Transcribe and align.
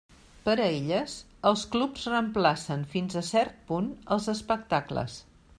Per 0.45 0.53
a 0.53 0.63
elles, 0.77 1.17
els 1.49 1.65
clubs 1.75 2.07
reemplacen 2.13 2.87
fins 2.97 3.21
a 3.23 3.27
cert 3.31 3.63
punt 3.73 3.95
els 4.17 4.31
espectacles. 4.39 5.25